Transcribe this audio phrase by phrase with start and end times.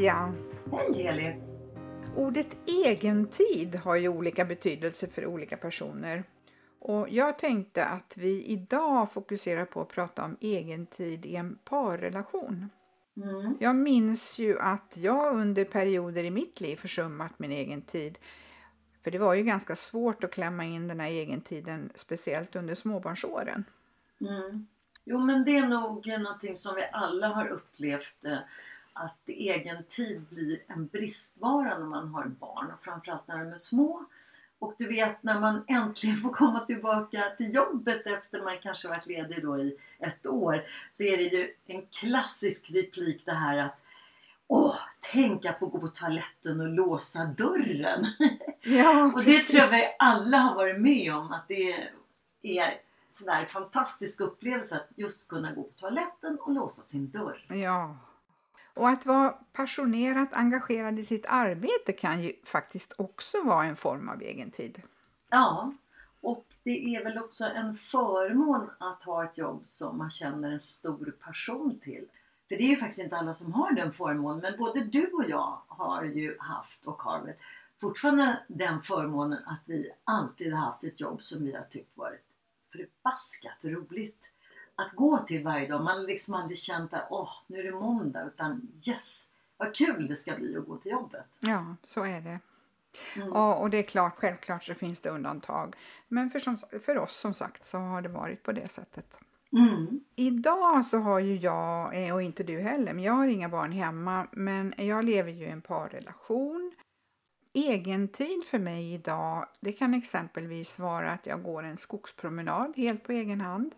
[0.00, 0.34] Pia!
[0.72, 1.42] Hej Elin!
[2.16, 6.24] Ordet egentid har ju olika betydelse för olika personer.
[6.78, 12.70] Och jag tänkte att vi idag fokuserar på att prata om egentid i en parrelation.
[13.16, 13.56] Mm.
[13.60, 18.18] Jag minns ju att jag under perioder i mitt liv försummat min egen tid.
[19.04, 23.64] För det var ju ganska svårt att klämma in den här egentiden, speciellt under småbarnsåren.
[24.20, 24.66] Mm.
[25.04, 28.38] Jo men det är nog någonting som vi alla har upplevt eh,
[29.00, 33.56] att egen tid blir en bristvara när man har barn och framförallt när de är
[33.56, 34.04] små.
[34.58, 39.06] Och du vet när man äntligen får komma tillbaka till jobbet efter man kanske varit
[39.06, 43.76] ledig då i ett år så är det ju en klassisk replik det här att
[44.52, 44.76] Åh,
[45.12, 48.06] tänk att få gå på toaletten och låsa dörren!
[48.62, 51.88] Ja, och det tror jag vi alla har varit med om att det
[52.42, 52.74] är
[53.10, 57.44] sådär fantastisk upplevelse att just kunna gå på toaletten och låsa sin dörr.
[57.48, 57.96] Ja.
[58.80, 64.08] Och att vara passionerat engagerad i sitt arbete kan ju faktiskt också vara en form
[64.08, 64.82] av egentid.
[65.30, 65.72] Ja,
[66.20, 70.60] och det är väl också en förmån att ha ett jobb som man känner en
[70.60, 72.04] stor passion till.
[72.48, 75.24] För det är ju faktiskt inte alla som har den förmånen, men både du och
[75.28, 77.34] jag har ju haft och har väl
[77.80, 82.24] fortfarande den förmånen att vi alltid har haft ett jobb som vi har tyckt varit
[82.72, 84.29] förbaskat roligt
[84.80, 85.84] att gå till varje dag.
[85.84, 90.08] Man har liksom aldrig känt att åh, nu är det måndag, utan yes, vad kul
[90.08, 91.24] det ska bli att gå till jobbet.
[91.40, 92.40] Ja, så är det.
[93.16, 93.28] Mm.
[93.28, 95.76] Ja, och det är klart, självklart så finns det undantag.
[96.08, 99.18] Men för, som, för oss som sagt så har det varit på det sättet.
[99.52, 100.00] Mm.
[100.16, 103.72] Idag så har ju jag, eh, och inte du heller, men jag har inga barn
[103.72, 106.72] hemma, men jag lever ju i en parrelation.
[107.52, 113.12] Egentid för mig idag, det kan exempelvis vara att jag går en skogspromenad helt på
[113.12, 113.74] egen hand.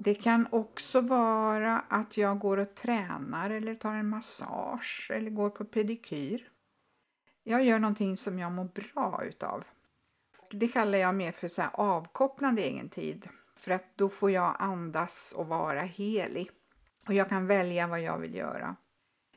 [0.00, 5.50] Det kan också vara att jag går och tränar eller tar en massage eller går
[5.50, 6.48] på pedikyr.
[7.42, 9.64] Jag gör någonting som jag mår bra utav.
[10.50, 13.28] Det kallar jag mer för så här avkopplande egentid.
[13.56, 16.50] För att då får jag andas och vara helig.
[17.06, 18.76] Och jag kan välja vad jag vill göra.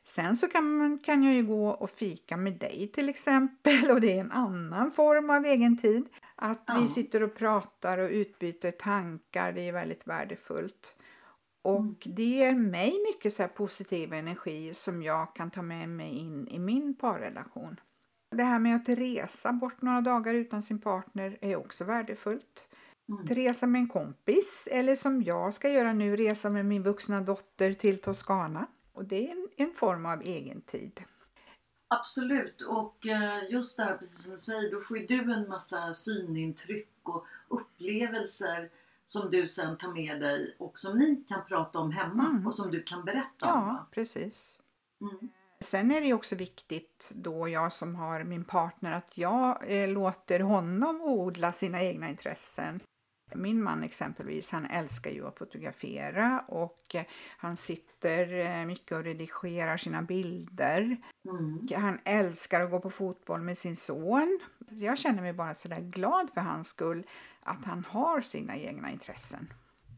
[0.05, 4.01] Sen så kan, man, kan jag ju gå och fika med dig till exempel och
[4.01, 6.05] det är en annan form av egen tid.
[6.35, 6.77] Att Ja.
[6.81, 10.97] vi sitter och pratar och utbyter tankar, det är väldigt värdefullt.
[11.63, 11.95] Och Mm.
[12.05, 16.47] det ger mig mycket så här positiv energi som jag kan ta med mig in
[16.47, 17.79] i min parrelation.
[18.35, 22.69] Det här med att resa bort några dagar utan sin partner är också värdefullt.
[23.09, 23.23] Mm.
[23.23, 27.21] Att resa med en kompis eller som jag ska göra nu, resa med min vuxna
[27.21, 28.67] dotter till Toscana.
[28.93, 31.01] Och det är en, en form av egen tid.
[31.87, 35.49] Absolut och eh, just det här precis som du säger, då får ju du en
[35.49, 38.69] massa synintryck och upplevelser
[39.05, 42.47] som du sen tar med dig och som ni kan prata om hemma Mm.
[42.47, 43.59] och som du kan berätta om.
[43.67, 44.61] Ja, precis.
[45.01, 45.29] Mm.
[45.59, 50.39] Sen är det också viktigt då jag som har min partner att jag eh, låter
[50.39, 52.79] honom odla sina egna intressen.
[53.35, 57.03] Min man exempelvis, han älskar ju att fotografera och eh,
[57.37, 60.97] han sitter eh, mycket och redigerar sina bilder.
[61.25, 61.67] Mm.
[61.75, 64.39] Han älskar att gå på fotboll med sin son.
[64.69, 67.03] Jag känner mig bara sådär glad för hans skull
[67.43, 69.53] att han har sina egna intressen.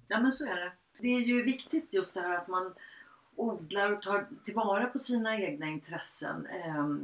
[0.07, 0.71] Ja men så är det.
[1.00, 2.74] Det är ju viktigt just det här att man
[3.35, 6.95] odlar och tar tillvara på sina egna intressen eh,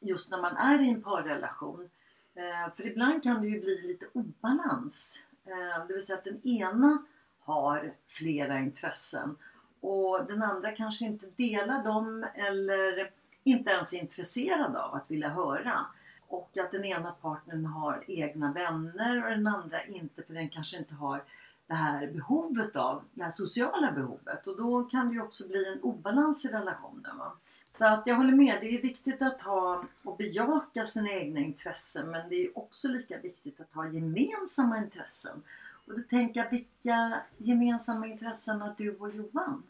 [0.00, 1.90] just när man är i en parrelation.
[2.34, 5.22] Eh, för ibland kan det ju bli lite obalans.
[5.44, 7.02] Eh, det vill säga att den ena
[7.38, 9.36] har flera intressen
[9.80, 13.10] och den andra kanske inte delar dem eller
[13.44, 15.86] inte ens är intresserad av att vilja höra.
[16.28, 20.78] och att den ena partnern har egna vänner och den andra inte för den kanske
[20.78, 21.24] inte har
[21.66, 25.72] det här behovet av, det här sociala behovet och då kan det ju också bli
[25.72, 27.18] en obalans i relationen.
[27.18, 27.32] Va?
[27.78, 32.10] Så att jag håller med, det är viktigt att ha och bejaka sina egna intressen
[32.10, 35.42] men det är också lika viktigt att ha gemensamma intressen.
[35.86, 39.62] Och då tänker jag, vilka gemensamma intressen har du och Johan?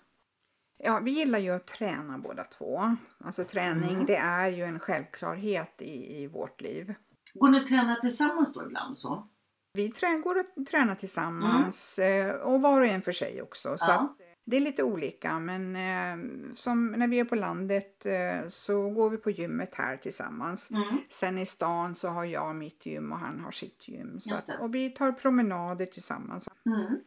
[0.79, 2.97] Ja, vi gillar ju att träna båda två.
[3.25, 4.07] Alltså träning, Mm.
[4.07, 6.95] det är ju en självklarhet i, i vårt liv.
[7.35, 9.29] Går ni och tränar tillsammans då ibland så?
[9.73, 13.79] Vi trä, går och tränar tillsammans eh, och var och en för sig också.
[13.79, 14.17] Så Ja.
[14.45, 19.11] Det är lite olika men eh, som när vi är på landet eh, så går
[19.11, 20.71] vi på gymmet här tillsammans.
[20.71, 20.99] Mm.
[21.11, 24.21] Sen i stan så har jag mitt gym och han har sitt gym.
[24.21, 26.49] Så att, och vi tar promenader tillsammans.
[26.67, 27.01] Mm.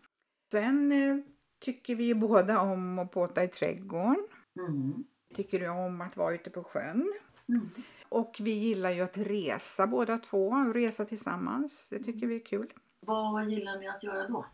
[0.52, 1.18] Sen eh,
[1.60, 4.28] tycker vi båda om att båta i trädgården.
[4.60, 5.04] Mm.
[5.36, 7.14] Tycker om att vara ute på sjön.
[7.50, 7.70] Mm.
[8.10, 11.88] Och vi gillar ju att resa båda två, resa tillsammans.
[11.90, 12.74] Det tycker vi är kul.
[13.00, 14.46] Vad gillar ni att göra då?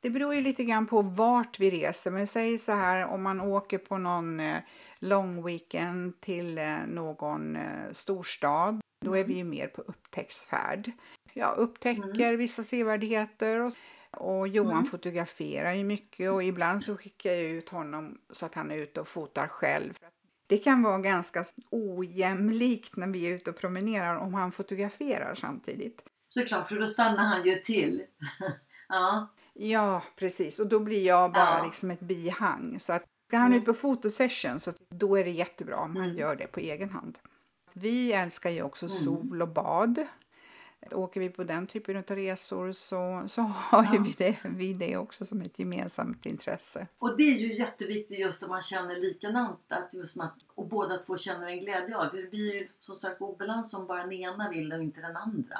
[0.00, 2.10] Det beror ju lite grann på vart vi reser.
[2.10, 4.58] Men säg så här om man åker på någon eh,
[4.98, 8.80] long weekend till eh, någon eh, storstad.
[9.04, 10.92] Då är vi ju mer på upptäcktsfärd.
[11.32, 13.72] Jag upptäcker vissa sevärdheter och,
[14.10, 14.84] och Johan Mm.
[14.84, 19.00] fotograferar ju mycket och ibland så skickar jag ut honom så att han är ute
[19.00, 19.94] och fotar själv.
[20.46, 26.02] Det kan vara ganska ojämlikt när vi är ute och promenerar om han fotograferar samtidigt.
[26.26, 28.02] Såklart, för då stannar han ju till.
[28.88, 29.28] ja.
[29.54, 30.58] Ja, precis.
[30.58, 31.64] Och då blir jag bara Ja.
[31.64, 32.80] liksom ett bihang.
[32.80, 33.58] Så att ska han Mm.
[33.58, 36.16] ut på fotosession så då är det jättebra om han Mm.
[36.18, 37.18] gör det på egen hand.
[37.74, 38.90] Vi älskar ju också Mm.
[38.96, 40.06] sol och bad.
[40.92, 44.02] Åker vi på den typen av resor så, så har ju Ja.
[44.02, 46.86] vi, det, vi det också som ett gemensamt intresse.
[46.98, 50.98] Och det är ju jätteviktigt just om man känner likadant att just att, och båda
[50.98, 52.12] två känner en glädje av.
[52.12, 55.58] Det blir ju som sagt obalans om bara den ena vill och inte den andra.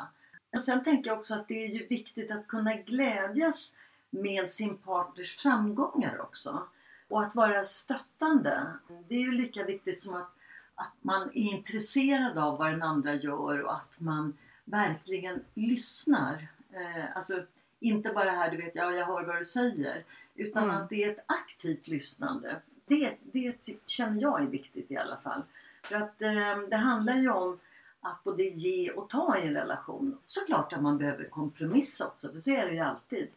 [0.51, 3.77] Men sen tänker jag också att det är ju viktigt att kunna glädjas
[4.11, 6.63] med sin partners framgångar också.
[7.09, 8.67] Och att vara stöttande.
[9.09, 10.31] Det är ju lika viktigt som att,
[10.75, 16.49] att man är intresserad av vad den andra gör och att man verkligen lyssnar.
[16.73, 17.43] Eh, alltså
[17.81, 20.05] inte bara här, du vet, ja, jag hör vad du säger.
[20.35, 20.77] Utan Mm.
[20.77, 22.57] att det är ett aktivt lyssnande.
[22.87, 23.57] Det, det
[23.87, 25.43] känner jag är viktigt i alla fall.
[25.83, 27.59] För att eh, det handlar ju om
[28.01, 30.19] att både ge och ta i en relation.
[30.27, 33.29] Såklart att man behöver kompromissa också, för så är det ju alltid.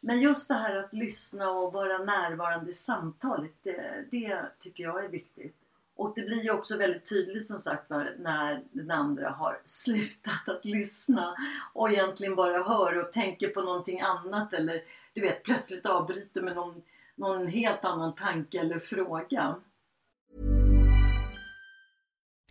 [0.00, 5.04] Men just det här att lyssna och vara närvarande i samtalet, det, det tycker jag
[5.04, 5.56] är viktigt.
[5.96, 10.48] Och det blir ju också väldigt tydligt som sagt när, när den andra har slutat
[10.48, 11.36] att lyssna
[11.72, 16.54] och egentligen bara hör och tänker på någonting annat eller du vet plötsligt avbryter med
[16.54, 16.82] någon,
[17.14, 19.54] någon helt annan tanke eller fråga.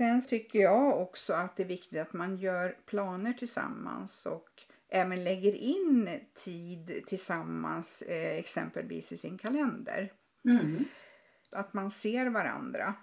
[0.00, 4.48] Sen tycker jag också att det är viktigt att man gör planer tillsammans och
[4.88, 10.12] även lägger in tid tillsammans, eh, exempelvis i sin kalender.
[10.44, 10.84] Mm.
[11.52, 12.94] Att man ser varandra,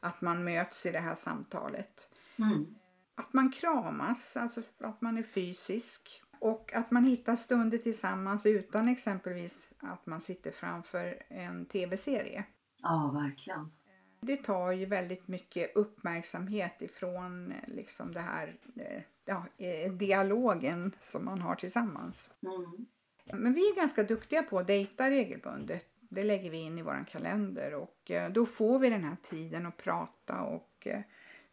[0.00, 2.10] att man möts i det här samtalet.
[2.38, 2.74] Mm.
[3.14, 6.22] Att man kramas, alltså att man är fysisk.
[6.38, 12.44] Och att man hittar stunder tillsammans utan exempelvis att man sitter framför en tv-serie.
[12.82, 13.70] Ja, verkligen.
[14.24, 20.92] Det tar ju väldigt mycket uppmärksamhet ifrån eh, liksom det här eh, ja, eh, dialogen
[21.02, 22.34] som man har tillsammans.
[22.42, 22.86] Mm.
[23.42, 25.86] Men vi är ganska duktiga på att dejta regelbundet.
[26.00, 29.76] Det lägger vi in i vår kalender och då får vi den här tiden att
[29.76, 30.86] prata och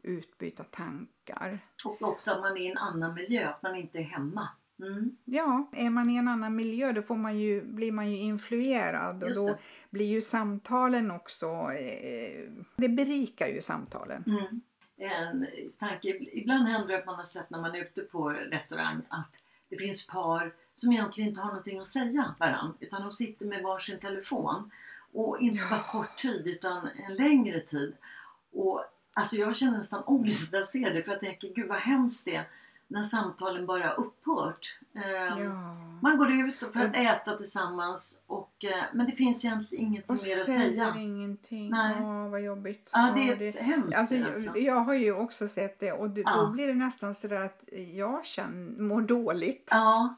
[0.04, 1.60] utbyta tankar.
[1.86, 4.50] Och också att man är i en annan miljö, att man inte är hemma.
[4.82, 5.18] Mm.
[5.26, 9.24] Ja, är man i en annan miljö då får man ju, blir man ju influerad
[9.24, 9.58] och då
[9.92, 14.24] blir ju samtalen också, eh, det berikar ju samtalen.
[14.28, 14.62] Mm.
[14.98, 15.48] En
[15.80, 19.30] tanke, ibland händer det att man har sett när man är ute på restaurang att
[19.70, 23.64] det finns par som egentligen inte har någonting att säga varandra utan de sitter med
[23.64, 24.72] varsin telefon.
[25.14, 27.94] Och inte bara kort tid utan en längre tid.
[28.52, 28.84] Och
[29.14, 32.26] alltså jag känner nästan ångest när jag ser det för jag tänker gud vad hemskt
[32.26, 32.46] det är
[32.92, 34.80] när samtalen bara har upphört.
[34.96, 35.78] Ehm, Ja.
[36.04, 40.16] Man går ut för att äta tillsammans och, eh, men det finns egentligen inget mer
[40.16, 40.94] att säga.
[40.98, 41.70] ingenting.
[41.70, 41.96] Nej.
[42.02, 42.90] Åh, vad jobbigt.
[42.94, 43.98] Ja, det är hemskt.
[44.00, 44.58] Alltså, alltså.
[44.58, 46.36] jag, jag har ju också sett det och det, Ja.
[46.36, 49.68] då blir det nästan sådär att jag känner, mår dåligt.
[49.72, 50.16] Ja,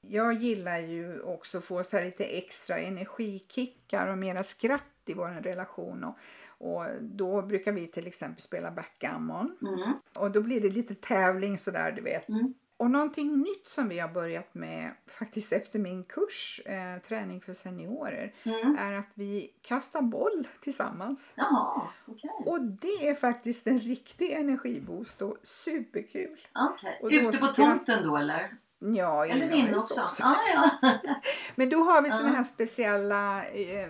[0.00, 5.28] Jag gillar ju också att få så lite extra energikickar och mera skratt i vår
[5.28, 6.04] relation.
[6.04, 6.16] Och,
[6.60, 9.56] och då brukar vi till exempel spela backgammon.
[9.62, 12.28] mm, Och då blir det lite tävling sådär du vet.
[12.28, 12.54] Mm.
[12.76, 17.54] Och någonting nytt som vi har börjat med faktiskt efter min kurs, eh, träning för
[17.54, 18.76] seniorer, mm.
[18.78, 21.32] är att vi kastar boll tillsammans.
[21.36, 22.30] Jaha, okej.
[22.46, 26.40] Och det är faktiskt en riktig energiboost och superkul.
[27.02, 28.56] Och då Ute på tomten då eller?
[28.78, 30.22] Ja, Eller inne inomhus också?
[30.24, 30.70] Ah, ja.
[31.54, 33.88] Men då har vi såna här speciella eh,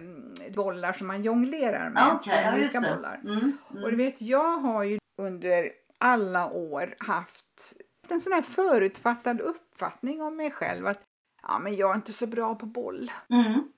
[0.55, 2.03] bollar som man jonglerar med.
[2.03, 3.21] Ah, Okej, ja, just bollar.
[3.25, 3.39] Mm,
[3.71, 3.85] mm.
[3.85, 7.75] Och du vet, jag har ju under alla år haft
[8.09, 11.03] en sån här förutfattad uppfattning om mig själv att
[11.43, 13.13] ja, men jag är inte så bra på boll.
[13.31, 13.69] Mm.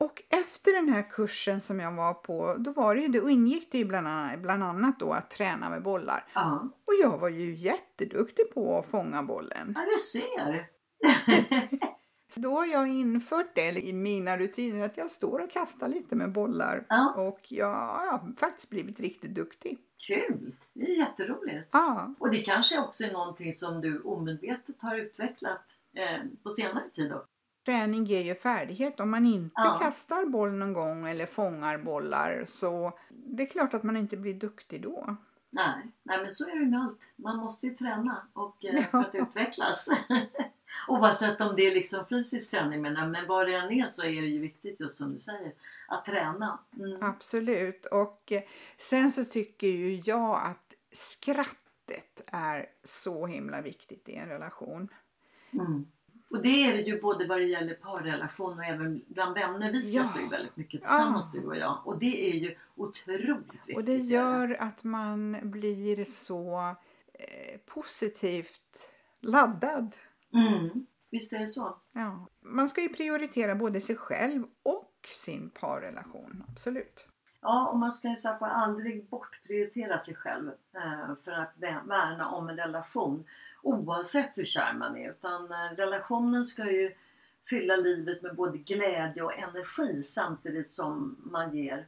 [0.00, 3.72] Och efter den här kursen som jag var på, då var det ju, då ingick
[3.72, 6.24] det ju bland annat, bland annat då att träna med bollar.
[6.34, 9.72] Ja, Och jag var ju jätteduktig på att fånga bollen.
[9.76, 10.66] ja du ser.
[12.40, 16.32] Då har jag infört det i mina rutiner att jag står och kastar lite med
[16.32, 16.84] bollar.
[16.88, 17.14] Ja.
[17.16, 19.78] Och jag har faktiskt blivit riktigt duktig.
[20.06, 20.54] Kul!
[20.74, 21.68] Det är jätteroligt.
[21.72, 25.62] Ja, Och det kanske också är någonting som du omedvetet har utvecklat
[25.94, 27.30] eh, på senare tid också.
[27.64, 29.00] träning ger ju färdighet.
[29.00, 29.78] Om man inte Ja.
[29.80, 34.34] kastar boll någon gång eller fångar bollar så det är klart att man inte blir
[34.34, 35.16] duktig då.
[35.50, 36.98] Nej, nej men så är det med allt.
[37.16, 39.88] Man måste ju träna och, eh, för att utvecklas.
[40.88, 44.20] Oavsett om det är liksom fysisk träning men, men vad det än är så är
[44.20, 45.52] det ju viktigt just som du säger
[45.88, 46.58] att träna.
[46.78, 47.02] Mm.
[47.02, 47.86] Absolut.
[47.86, 48.42] Och eh,
[48.78, 54.88] sen så tycker ju jag att skrattet är så himla viktigt i en relation.
[55.52, 55.86] Mm.
[56.30, 59.72] Och det är det ju både vad det gäller parrelation och även bland vänner.
[59.72, 60.22] Vi skrattar Ja.
[60.22, 61.40] ju väldigt mycket tillsammans Ja.
[61.40, 61.80] du och jag.
[61.84, 63.76] Och det är ju otroligt viktigt.
[63.76, 66.74] Och det gör att man blir så
[67.12, 68.90] eh, positivt
[69.20, 69.96] laddad.
[70.36, 70.86] Mm.
[71.10, 71.76] Visst är det så.
[71.92, 72.28] Ja.
[72.40, 76.44] Man ska ju prioritera både sig själv och sin parrelation.
[76.48, 77.06] Absolut.
[77.40, 82.30] Ja, och man ska ju här aldrig bortprioritera sig själv eh, för att vä- värna
[82.30, 83.24] om en relation.
[83.62, 85.10] Oavsett hur kär man är.
[85.10, 86.94] Utan eh, relationen ska ju
[87.48, 91.86] fylla livet med både glädje och energi samtidigt som man ger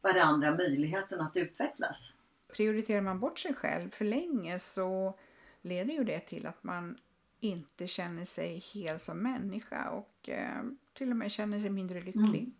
[0.00, 2.12] varandra möjligheten att utvecklas.
[2.52, 5.18] Prioriterar man bort sig själv för länge så
[5.62, 6.98] leder ju det till att man
[7.40, 10.62] inte känner sig hel som människa och eh,
[10.94, 12.42] till och med känner sig mindre lycklig.
[12.42, 12.54] Mm.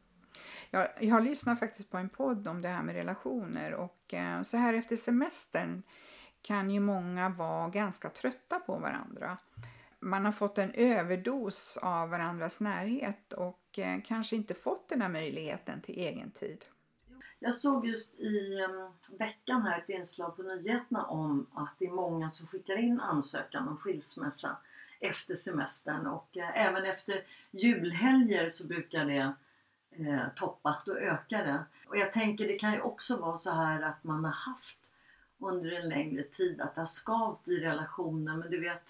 [0.71, 4.43] Jag, jag har lyssnat faktiskt på en podd om det här med relationer och eh,
[4.43, 5.83] så här efter semestern
[6.43, 9.39] kan ju många vara ganska trötta på varandra.
[10.01, 15.09] Man har fått en överdos av varandras närhet och eh, kanske inte fått den här
[15.09, 16.65] möjligheten till egen tid.
[17.41, 18.67] Jag såg just i
[19.19, 23.69] veckan här ett inslag på nyheterna om att det är många som skickar in ansökan
[23.69, 24.57] om skilsmässa
[25.01, 26.07] efter semestern.
[26.07, 29.33] Och eh, även efter julhelger så brukar det
[29.91, 31.65] eh, toppa, då ökar det.
[31.87, 34.79] Och jag tänker det kan ju också vara så här att man har haft
[35.39, 38.39] under en längre tid att det har skavt i relationen.
[38.39, 38.83] Men du vet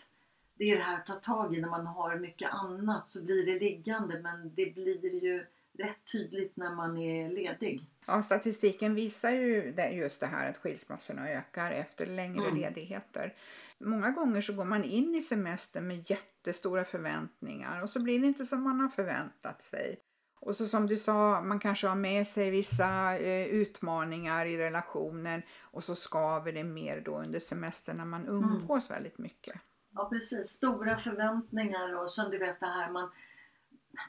[0.54, 3.46] det är det här att ta tag i när man har mycket annat så blir
[3.46, 4.20] det liggande.
[4.20, 5.46] Men det blir ju
[5.78, 7.80] rätt tydligt när man är ledig.
[8.06, 12.56] Ja, statistiken visar ju just det här att skilsmässorna ökar efter längre Mm.
[12.60, 13.34] ledigheter.
[13.78, 18.26] Många gånger så går man in i semestern med jättestora förväntningar och så blir det
[18.26, 19.98] inte som man har förväntat sig.
[20.40, 25.42] Och så som du sa, man kanske har med sig vissa eh, utmaningar i relationen
[25.60, 29.60] och så skaver det mer då under semestern när man umgås väldigt mycket.
[29.94, 33.10] Ja precis, stora förväntningar och sen du vet det här man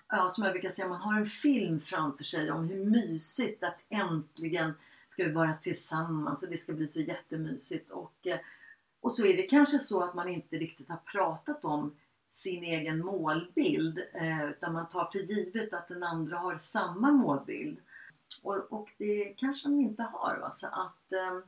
[0.09, 3.77] Ja, som jag brukar säga, man har en film framför sig om hur mysigt att
[3.89, 4.73] äntligen
[5.09, 7.91] ska vi vara tillsammans och det ska bli så jättemysigt.
[7.91, 8.39] Och, eh,
[9.01, 11.95] och så är det kanske så att man inte riktigt har pratat om
[12.29, 17.77] sin egen målbild eh, utan man tar för givet att den andra har samma målbild.
[18.41, 20.37] Och, och det kanske de inte har.
[20.41, 20.51] Va?
[20.53, 21.39] Så att eh,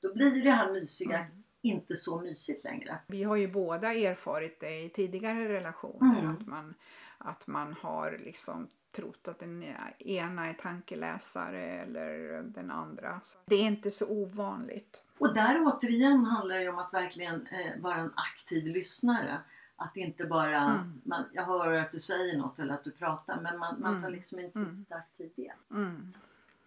[0.00, 1.44] då blir det här mysiga mm.
[1.62, 2.98] inte så mysigt längre.
[3.06, 6.30] Vi har ju båda erfarit det i tidigare relationer mm.
[6.30, 6.74] att, man,
[7.18, 9.62] att man har liksom trott att den
[9.98, 13.20] ena är tankeläsare eller den andra.
[13.44, 15.04] Det är inte så ovanligt.
[15.18, 19.38] Och där återigen handlar det om att verkligen eh, vara en aktiv lyssnare.
[19.76, 21.00] Att inte bara, mm.
[21.04, 24.08] man, jag hör att du säger något eller att du pratar men man, man tar
[24.08, 24.12] mm.
[24.12, 24.86] liksom inte mm.
[24.88, 25.54] aktiv del.
[25.70, 26.12] Mm.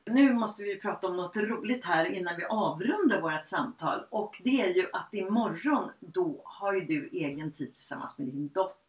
[0.06, 4.62] Nu måste vi prata om något roligt här innan vi avrundar vårt samtal och det
[4.62, 8.81] är ju att imorgon då har ju du egen tid tillsammans med din dotter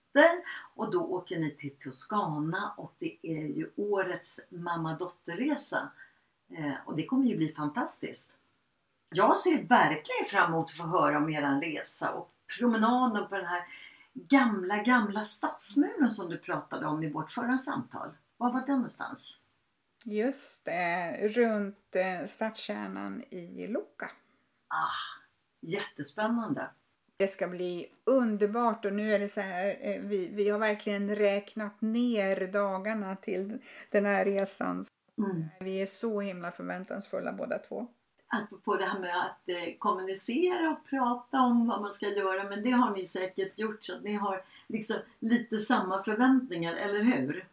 [0.74, 5.90] och då åker ni till Toscana och det är ju årets mamma-dotterresa
[6.50, 8.34] eh, och det kommer ju bli fantastiskt.
[9.08, 13.46] Jag ser verkligen fram emot att få höra om eran resa och promenaden på den
[13.46, 13.62] här
[14.14, 18.10] gamla, gamla stadsmuren som du pratade om i vårt förra samtal.
[18.36, 19.42] Var var den någonstans?
[20.04, 24.10] Just det, runt eh, stadskärnan i Lucca.
[24.68, 25.20] Ah,
[25.60, 26.70] jättespännande.
[27.16, 31.16] Det ska bli underbart och nu är det så här, eh, vi, vi har verkligen
[31.16, 33.58] räknat ner dagarna till
[33.90, 34.84] den här resan.
[35.18, 35.44] Mm.
[35.60, 37.88] Vi är så himla förväntansfulla båda två
[38.32, 42.62] apropå det här med att eh, kommunicera och prata om vad man ska göra men
[42.62, 47.46] det har ni säkert gjort så att ni har liksom lite samma förväntningar, eller hur?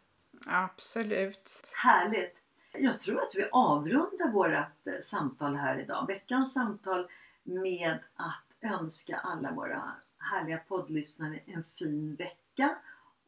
[0.46, 1.62] Absolut.
[1.72, 2.36] Härligt!
[2.72, 7.08] Jag tror att vi avrundar vårt eh, samtal här idag, veckans samtal
[7.42, 12.78] med att önska alla våra härliga poddlyssnare en fin vecka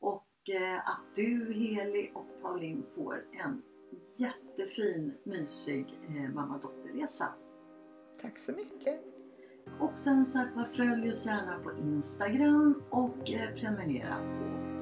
[0.00, 3.62] och eh, att du Heli och Pauline får en
[4.16, 7.28] jättefin, mysig eh, mamma-dotterresa.
[8.22, 9.00] Tack så mycket!
[9.78, 14.81] Och sen sagt följ oss gärna på Instagram och eh, prenumerera på